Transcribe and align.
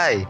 Hai, 0.00 0.24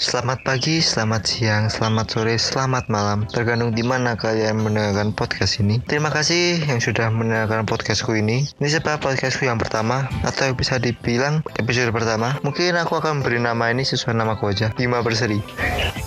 selamat 0.00 0.40
pagi, 0.40 0.80
selamat 0.80 1.28
siang, 1.28 1.68
selamat 1.68 2.16
sore, 2.16 2.40
selamat 2.40 2.88
malam. 2.88 3.28
Tergantung 3.28 3.76
di 3.76 3.84
mana 3.84 4.16
kalian 4.16 4.56
mendengarkan 4.56 5.12
podcast 5.12 5.60
ini. 5.60 5.84
Terima 5.84 6.08
kasih 6.08 6.64
yang 6.64 6.80
sudah 6.80 7.12
mendengarkan 7.12 7.68
podcastku 7.68 8.16
ini. 8.16 8.48
Ini 8.56 8.80
sebab 8.80 9.04
podcastku 9.04 9.44
yang 9.44 9.60
pertama 9.60 10.08
Atau 10.24 10.48
bisa 10.56 10.80
dibilang 10.80 11.44
episode 11.60 11.92
pertama. 11.92 12.40
Mungkin 12.40 12.72
aku 12.80 12.96
akan 12.96 13.20
beri 13.20 13.36
nama 13.36 13.68
ini 13.68 13.84
sesuai 13.84 14.16
namaku 14.16 14.56
aja. 14.56 14.72
Bima 14.72 15.04
Berseri 15.04 15.44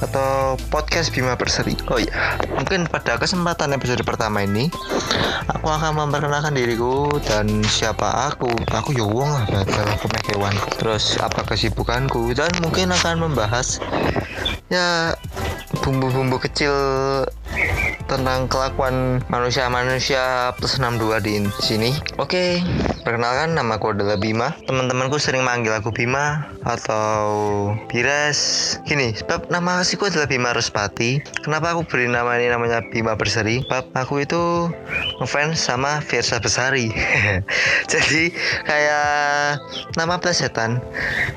Atau 0.02 0.60
podcast 0.70 1.12
Bima 1.12 1.36
Berseri. 1.36 1.76
Oh 1.92 2.00
iya, 2.00 2.40
mungkin 2.56 2.88
pada 2.88 3.20
kesempatan 3.20 3.76
episode 3.76 4.02
pertama 4.04 4.44
ini 4.44 4.72
Aku 5.58 5.66
akan 5.66 5.98
memperkenalkan 6.08 6.54
diriku 6.54 7.10
dan 7.26 7.66
siapa 7.66 8.32
aku. 8.32 8.52
Aku 8.70 8.94
ya 8.94 9.04
wong 9.04 9.28
lah, 9.28 9.46
aku 9.50 10.08
hewan. 10.30 10.54
Terus 10.78 11.18
apa 11.18 11.42
kesibukanku? 11.44 12.32
Dan 12.38 12.54
mungkin 12.62 12.94
akan 12.94 13.30
membahas 13.30 13.82
Ya 14.70 15.18
bumbu-bumbu 15.82 16.38
kecil 16.38 16.72
tentang 18.10 18.50
kelakuan 18.50 19.22
manusia-manusia 19.30 20.52
plus 20.58 20.82
62 20.82 21.22
di 21.22 21.34
sini. 21.62 21.94
Oke, 22.18 22.58
perkenalkan 23.06 23.54
nama 23.54 23.78
aku 23.78 23.94
adalah 23.94 24.18
Bima. 24.18 24.58
Teman-temanku 24.66 25.22
sering 25.22 25.46
manggil 25.46 25.78
aku 25.78 25.94
Bima 25.94 26.50
atau 26.66 27.72
Bires. 27.88 28.76
Gini, 28.90 29.14
sebab 29.14 29.54
nama 29.54 29.86
asliku 29.86 30.10
adalah 30.10 30.26
Bima 30.26 30.50
Ruspati. 30.58 31.22
Kenapa 31.46 31.78
aku 31.78 31.86
beri 31.86 32.10
nama 32.10 32.34
ini 32.42 32.50
namanya 32.50 32.82
Bima 32.90 33.14
Berseri? 33.14 33.62
Sebab 33.70 33.94
aku 33.94 34.26
itu 34.26 34.74
ngefans 35.22 35.62
sama 35.62 36.02
Versa 36.02 36.42
Besari. 36.42 36.90
Jadi 37.94 38.34
kayak 38.66 39.62
nama 39.94 40.18
plesetan 40.18 40.82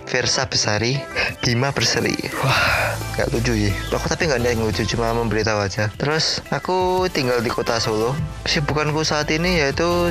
Versa 0.08 0.48
Besari, 0.48 0.96
Bima 1.44 1.68
Berseri. 1.76 2.16
Wah, 2.40 2.96
gak 3.22 3.30
lucu 3.30 3.54
ya. 3.54 3.72
Aku 3.94 4.10
tapi 4.10 4.26
nggak 4.26 4.42
niat 4.42 4.58
lucu, 4.58 4.82
cuma 4.82 5.14
memberitahu 5.14 5.62
aja. 5.62 5.86
Terus 5.94 6.42
Aku 6.50 7.06
tinggal 7.08 7.38
di 7.38 7.48
kota 7.48 7.78
Solo. 7.78 8.12
Kesibukanku 8.42 9.06
saat 9.06 9.30
ini 9.30 9.62
yaitu 9.62 10.10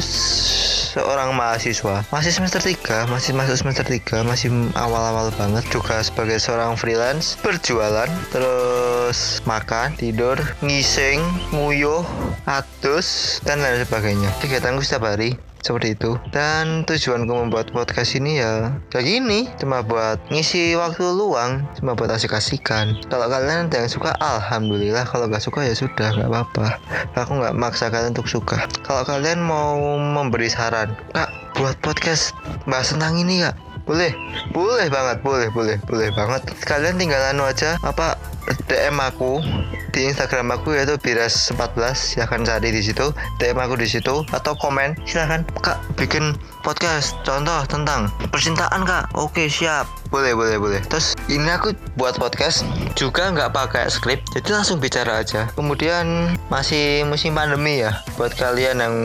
seorang 0.92 1.36
mahasiswa. 1.36 2.08
Masih 2.08 2.32
semester 2.32 2.64
3, 2.64 3.08
masih 3.12 3.32
masuk 3.36 3.56
semester 3.60 3.86
3, 3.86 4.24
masih 4.24 4.50
awal-awal 4.74 5.30
banget. 5.36 5.64
Juga 5.70 6.00
sebagai 6.04 6.40
seorang 6.40 6.80
freelance, 6.80 7.36
berjualan, 7.44 8.08
terus 8.32 9.44
makan, 9.44 9.94
tidur, 10.00 10.40
ngising, 10.64 11.20
nguyuh, 11.52 12.04
atus, 12.48 13.40
dan 13.44 13.60
lain 13.60 13.84
sebagainya. 13.84 14.32
Kegiatanku 14.40 14.84
setiap 14.84 15.12
hari 15.12 15.36
seperti 15.62 15.96
itu. 15.96 16.18
Dan 16.34 16.84
tujuanku 16.86 17.32
membuat 17.32 17.72
podcast 17.72 18.18
ini 18.18 18.42
ya 18.42 18.76
kayak 18.90 19.06
gini. 19.08 19.40
Cuma 19.62 19.86
buat 19.86 20.20
ngisi 20.34 20.76
waktu 20.76 21.06
luang 21.14 21.66
cuma 21.78 21.94
buat 21.94 22.12
asik-asikan. 22.12 22.98
Kalau 23.08 23.30
kalian 23.30 23.70
ada 23.70 23.86
yang 23.86 23.90
suka 23.90 24.14
alhamdulillah. 24.20 25.06
Kalau 25.08 25.30
gak 25.30 25.42
suka 25.42 25.66
ya 25.66 25.74
sudah 25.78 26.14
nggak 26.18 26.30
apa-apa. 26.30 26.68
Aku 27.16 27.40
nggak 27.40 27.56
maksa 27.56 27.88
kalian 27.88 28.14
untuk 28.14 28.28
suka. 28.28 28.68
Kalau 28.84 29.06
kalian 29.06 29.40
mau 29.42 29.78
memberi 29.98 30.50
saran 30.52 30.94
kak 31.14 31.30
buat 31.56 31.78
podcast 31.86 32.34
bahas 32.66 32.90
tentang 32.90 33.22
ini 33.22 33.46
kak 33.46 33.71
boleh 33.92 34.16
boleh 34.56 34.88
banget 34.88 35.20
boleh 35.20 35.52
boleh 35.52 35.76
boleh 35.84 36.08
banget. 36.16 36.48
Kalian 36.64 36.96
tinggal 36.96 37.20
anu 37.28 37.44
aja 37.44 37.76
apa 37.84 38.16
DM 38.72 38.96
aku 39.04 39.44
di 39.92 40.08
Instagram 40.08 40.56
aku 40.56 40.72
yaitu 40.80 40.96
biras14 40.96 41.76
silahkan 41.92 42.40
cari 42.48 42.72
di 42.72 42.80
situ. 42.80 43.12
DM 43.44 43.60
aku 43.60 43.76
di 43.76 43.92
situ 43.92 44.24
atau 44.32 44.56
komen 44.56 44.96
silahkan. 45.04 45.44
Kak 45.60 45.84
bikin 46.00 46.40
podcast 46.64 47.20
contoh 47.28 47.68
tentang 47.68 48.08
percintaan 48.32 48.88
kak. 48.88 49.12
Oke 49.20 49.52
siap 49.52 50.01
boleh 50.12 50.36
boleh 50.36 50.60
boleh. 50.60 50.82
Terus 50.92 51.16
ini 51.32 51.48
aku 51.48 51.72
buat 51.96 52.20
podcast 52.20 52.68
juga 53.00 53.32
nggak 53.32 53.56
pakai 53.56 53.88
skrip 53.88 54.20
jadi 54.36 54.62
langsung 54.62 54.78
bicara 54.78 55.24
aja. 55.24 55.48
Kemudian 55.56 56.36
masih 56.52 57.08
musim 57.08 57.34
pandemi 57.34 57.82
ya 57.82 57.96
buat 58.20 58.36
kalian 58.36 58.84
yang 58.84 58.96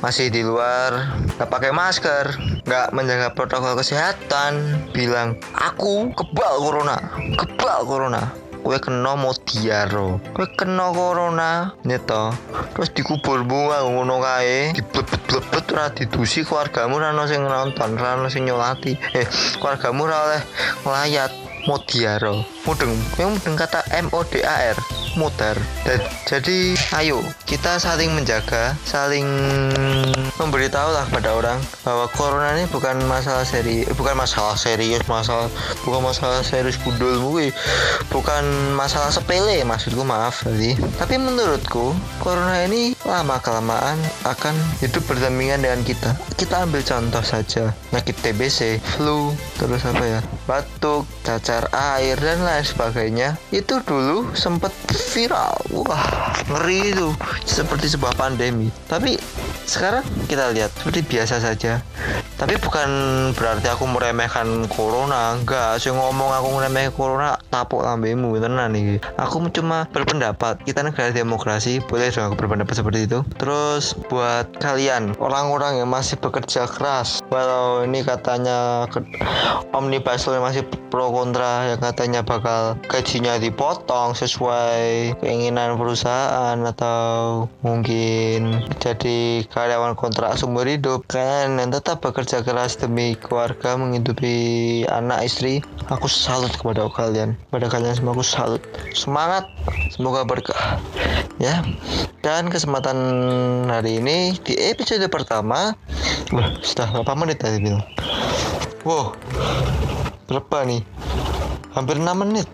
masih 0.00 0.32
di 0.32 0.40
luar 0.42 1.20
nggak 1.36 1.50
pakai 1.52 1.70
masker 1.70 2.24
nggak 2.64 2.90
menjaga 2.96 3.28
protokol 3.36 3.76
kesehatan 3.76 4.80
bilang 4.96 5.36
aku 5.52 6.10
kebal 6.16 6.56
corona 6.58 6.96
kebal 7.36 7.84
corona 7.84 8.22
kue 8.66 8.82
kena 8.82 9.14
modiaro. 9.14 10.18
Kue 10.34 10.50
kena 10.58 10.90
corona 10.90 11.70
nyeto 11.86 12.34
terus 12.74 12.90
dikubur 12.90 13.46
bunga 13.46 13.86
ngono 13.86 14.18
kae 14.18 14.74
diblebet 14.74 15.22
blebet 15.30 15.64
ora 15.70 15.86
didusi 15.94 16.42
keluargamu 16.42 16.98
ora 16.98 17.14
sing 17.30 17.46
nonton 17.46 17.94
ora 17.94 18.26
sing 18.26 18.42
nyolati. 18.42 18.98
Eh 19.14 19.22
keluargamu 19.62 20.10
ora 20.10 20.18
oleh 20.26 20.42
ngelayat 20.82 21.30
modiaro. 21.70 22.42
Mudeng 22.66 22.90
yang 23.22 23.38
mudeng 23.38 23.54
kata 23.54 23.86
M 23.94 24.10
O 24.10 24.26
D 24.26 24.42
A 24.42 24.74
R 24.74 24.78
muter. 25.14 25.54
Jadi 26.26 26.74
ayo 26.98 27.22
kita 27.46 27.78
saling 27.78 28.10
menjaga 28.18 28.74
saling 28.82 29.30
memberitahu 30.36 30.88
lah 30.92 31.04
pada 31.08 31.32
orang 31.32 31.58
bahwa 31.82 32.06
corona 32.12 32.56
ini 32.56 32.64
bukan 32.68 33.00
masalah 33.08 33.44
seri 33.46 33.88
bukan 33.96 34.14
masalah 34.16 34.56
serius 34.56 35.02
masalah 35.08 35.48
bukan 35.82 36.00
masalah 36.04 36.40
serius 36.44 36.76
budul 36.84 37.18
mungkin 37.20 37.52
bukan 38.12 38.44
masalah 38.76 39.08
sepele 39.08 39.64
maksudku 39.64 40.04
maaf 40.04 40.44
tadi 40.44 40.76
tapi 41.00 41.16
menurutku 41.16 41.96
corona 42.20 42.64
ini 42.64 42.96
lama 43.06 43.38
kelamaan 43.40 43.96
akan 44.26 44.54
hidup 44.82 45.06
berdampingan 45.06 45.62
dengan 45.62 45.80
kita. 45.86 46.18
Kita 46.34 46.66
ambil 46.66 46.82
contoh 46.82 47.22
saja 47.22 47.70
penyakit 47.88 48.16
TBC 48.20 48.82
flu 48.98 49.32
terus 49.56 49.86
apa 49.86 50.04
ya 50.04 50.20
batuk 50.44 51.06
cacar 51.22 51.70
air 51.72 52.18
dan 52.18 52.42
lain 52.42 52.66
sebagainya. 52.66 53.28
Itu 53.54 53.80
dulu 53.86 54.34
sempat 54.34 54.74
viral. 55.14 55.56
Wah 55.72 56.34
ngeri 56.50 56.92
itu. 56.92 57.08
Seperti 57.46 57.94
sebuah 57.94 58.18
pandemi. 58.18 58.68
Tapi 58.90 59.16
sekarang 59.66 60.06
kita 60.30 60.54
lihat 60.54 60.70
seperti 60.78 61.02
biasa 61.02 61.42
saja 61.42 61.82
tapi 62.36 62.60
bukan 62.60 62.88
berarti 63.32 63.66
aku 63.72 63.88
meremehkan 63.88 64.68
corona 64.68 65.40
enggak. 65.40 65.80
Saya 65.80 65.96
ngomong 65.96 66.30
aku 66.36 66.48
meremehkan 66.60 66.92
corona 66.92 67.40
tapuk 67.48 67.80
lambemu 67.80 68.36
tenan 68.36 68.76
nih 68.76 69.00
aku 69.16 69.40
cuma 69.56 69.88
berpendapat 69.88 70.60
kita 70.68 70.84
negara 70.84 71.08
demokrasi 71.16 71.80
boleh 71.88 72.12
dong 72.12 72.28
aku 72.28 72.36
berpendapat 72.44 72.76
seperti 72.76 73.08
itu. 73.08 73.24
Terus 73.40 73.96
buat 74.12 74.52
kalian 74.60 75.16
orang-orang 75.16 75.80
yang 75.80 75.88
masih 75.88 76.20
bekerja 76.20 76.68
keras 76.68 77.24
walau 77.32 77.88
ini 77.88 78.04
katanya 78.04 78.84
omnibus 79.72 80.28
law 80.28 80.44
masih 80.44 80.62
pro 80.92 81.08
kontra 81.08 81.72
yang 81.72 81.80
katanya 81.80 82.20
bakal 82.20 82.76
gajinya 82.88 83.40
dipotong 83.40 84.12
sesuai 84.12 85.16
keinginan 85.24 85.80
perusahaan 85.80 86.56
atau 86.60 87.48
mungkin 87.64 88.60
jadi 88.78 89.44
karyawan 89.48 89.96
kontrak 89.96 90.36
seumur 90.36 90.68
hidup 90.68 91.08
kan? 91.08 91.56
Yang 91.56 91.80
tetap 91.80 92.04
bekerja 92.04 92.25
keras 92.26 92.74
demi 92.74 93.14
keluarga 93.14 93.78
menghidupi 93.78 94.82
anak 94.90 95.30
istri 95.30 95.62
aku 95.86 96.10
salut 96.10 96.50
kepada 96.50 96.90
kalian. 96.90 97.38
Kepada 97.48 97.70
kalian 97.70 97.94
semua 97.94 98.18
aku 98.18 98.26
salut. 98.26 98.62
Semangat! 98.90 99.46
Semoga 99.94 100.26
berkah. 100.26 100.82
Ya. 101.38 101.62
Dan 102.26 102.50
kesempatan 102.50 102.98
hari 103.70 104.02
ini 104.02 104.34
di 104.42 104.58
episode 104.58 105.06
pertama 105.06 105.78
wah 106.34 106.48
sudah 106.58 106.90
berapa 106.90 107.14
menit 107.14 107.38
tadi 107.38 107.62
bilang 107.62 107.86
wow. 108.82 109.14
Berapa 110.26 110.66
nih? 110.66 110.82
Hampir 111.78 112.02
6 112.02 112.10
menit. 112.26 112.50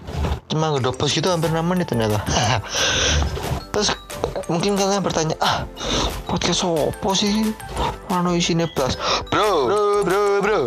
Cuma 0.53 0.77
post 0.93 1.17
gitu 1.17 1.33
hampir 1.33 1.49
6 1.49 1.65
menit 1.65 1.89
ternyata. 1.89 2.21
Terus 3.73 3.97
mungkin 4.53 4.77
kalian 4.77 5.01
bertanya 5.01 5.37
ah 5.41 5.65
podcast 6.33 6.65
apa 6.65 7.11
sih? 7.13 7.53
Mana 8.09 8.33
isinya 8.33 8.65
plus 8.65 8.97
bro 9.29 9.69
bro 9.69 9.85
bro 10.01 10.25
bro. 10.41 10.61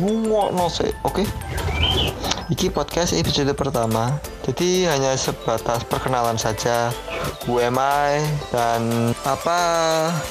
No 0.00 0.66
sih 0.72 0.88
oke? 1.04 1.20
Okay? 1.20 1.26
Iki 2.48 2.72
podcast 2.72 3.12
episode 3.12 3.52
pertama. 3.52 4.16
Jadi 4.48 4.88
hanya 4.88 5.12
sebatas 5.20 5.84
perkenalan 5.84 6.40
saja. 6.40 6.88
Who 7.44 7.60
am 7.60 7.76
I 7.76 8.24
dan 8.48 9.12
apa? 9.28 9.60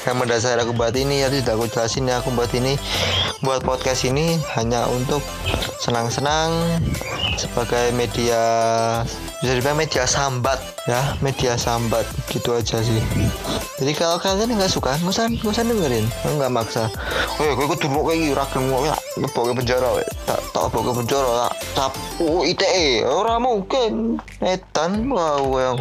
Yang 0.02 0.16
mendasari 0.18 0.58
aku 0.58 0.74
buat 0.74 0.98
ini 0.98 1.22
ya 1.22 1.30
tidak 1.30 1.54
aku 1.54 1.70
jelasin 1.70 2.10
ya 2.10 2.18
aku 2.18 2.34
buat 2.34 2.50
ini. 2.50 2.74
Buat 3.46 3.62
podcast 3.62 4.02
ini 4.02 4.34
hanya 4.58 4.90
untuk 4.90 5.22
senang-senang 5.78 6.50
sebagai 7.38 7.94
media 7.94 8.42
bisa 9.38 9.54
dibilang 9.54 9.78
media 9.78 10.04
sambat 10.10 10.58
ya. 10.90 11.14
Media 11.22 11.54
sambat 11.54 12.04
gitu 12.34 12.52
aja 12.58 12.82
sih 12.82 13.00
jadi 13.80 13.96
kalau 13.96 14.20
kalian 14.20 14.60
nggak 14.60 14.68
suka 14.68 14.92
nggak 15.00 15.08
usah 15.08 15.24
nggak 15.32 15.52
usah 15.56 15.64
dengerin. 15.64 16.06
Nggak 16.36 16.52
maksa. 16.52 16.84
Oh 17.40 17.44
ya 17.48 17.56
gue 17.56 17.76
turun 17.80 18.04
kayak 18.04 18.36
rakyat 18.36 18.60
gue 18.60 18.80
ya. 18.84 18.96
Bawa 19.32 19.44
ke 19.52 19.54
penjara 19.56 19.88
tak 20.28 20.40
tak 20.52 20.64
bawa 20.68 20.82
ke 20.84 20.92
penjara 21.00 21.30
tak 21.48 21.52
cap 21.72 21.92
oh 22.20 22.44
ITE 22.44 23.08
orang 23.08 23.40
mungkin. 23.40 24.20
Etan 24.44 25.08
wah 25.08 25.40
gue 25.40 25.60
yang 25.64 25.76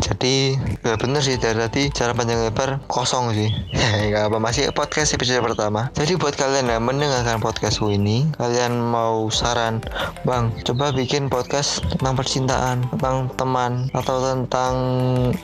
jadi 0.00 0.56
ya 0.80 0.96
bener 0.96 1.20
sih 1.20 1.36
dari 1.36 1.60
tadi 1.60 1.92
cara 1.92 2.16
panjang 2.16 2.40
lebar 2.40 2.80
kosong 2.88 3.36
sih. 3.36 3.52
Nggak 4.08 4.32
apa 4.32 4.38
masih 4.40 4.72
podcast 4.72 5.12
episode 5.12 5.44
pertama. 5.44 5.92
Jadi 5.92 6.16
buat 6.16 6.32
kalian 6.32 6.72
yang 6.72 6.88
mendengarkan 6.88 7.36
podcastku 7.36 7.92
ini 7.92 8.24
kalian 8.40 8.80
mau 8.80 9.28
saran 9.28 9.84
bang 10.24 10.48
coba 10.64 10.88
bikin 10.96 11.28
podcast 11.28 11.84
tentang 11.96 12.16
percintaan 12.16 12.76
tentang 12.96 13.28
teman 13.36 13.92
atau 13.92 14.24
tentang 14.24 14.74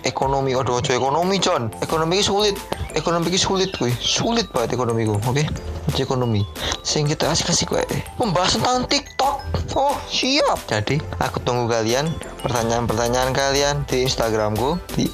ekonomi. 0.08 0.56
Aduh 0.56 0.81
coy 0.81 0.96
ekonomi 0.96 1.37
John 1.37 1.69
sulit. 2.23 2.55
Ekonomi 2.95 3.35
sulit 3.39 3.71
kuy. 3.77 3.93
Sulit 3.99 4.50
banget 4.50 4.75
ekonomiku 4.79 5.19
oke? 5.23 5.33
Okay? 5.33 5.47
ekonomi. 5.97 6.45
Sing 6.85 7.09
kita 7.09 7.33
kasih 7.33 7.47
kasih 7.49 7.65
gue 7.67 7.85
membahas 8.21 8.61
tentang 8.61 8.85
TikTok. 8.87 9.37
Oh 9.77 9.97
siap. 10.09 10.61
Jadi 10.69 11.00
aku 11.21 11.41
tunggu 11.45 11.69
kalian 11.69 12.09
pertanyaan-pertanyaan 12.45 13.33
kalian 13.33 13.77
di 13.89 14.05
Instagramku 14.05 14.77
di 14.97 15.09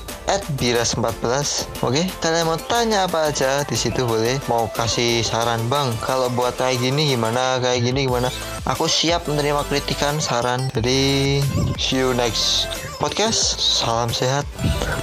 @biras14 0.58 1.84
oke? 1.84 2.02
Kalian 2.18 2.46
mau 2.48 2.58
tanya 2.58 3.06
apa 3.06 3.30
aja 3.30 3.62
di 3.66 3.76
situ 3.78 4.02
boleh. 4.02 4.40
Mau 4.50 4.66
kasih 4.72 5.22
saran 5.22 5.62
bang. 5.70 5.90
Kalau 6.02 6.30
buat 6.32 6.58
kayak 6.58 6.80
gini 6.82 7.14
gimana? 7.14 7.62
Kayak 7.62 7.92
gini 7.92 8.10
gimana? 8.10 8.28
Aku 8.66 8.88
siap 8.88 9.28
menerima 9.30 9.62
kritikan 9.68 10.18
saran. 10.18 10.72
Jadi 10.74 11.40
see 11.78 12.00
you 12.00 12.16
next 12.16 12.66
podcast 12.98 13.60
salam 13.60 14.10
sehat. 14.10 14.46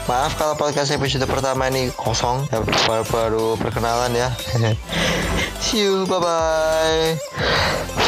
Maaf 0.09 0.35
kalau 0.39 0.55
podcast 0.57 0.91
episode 0.91 1.23
pertama 1.27 1.67
ini 1.69 1.91
kosong. 1.95 2.47
Ya 2.49 2.63
baru-baru 2.87 3.55
perkenalan 3.59 4.11
ya. 4.15 4.29
See 5.63 5.85
you 5.85 6.09
bye 6.09 6.19
bye 6.19 8.00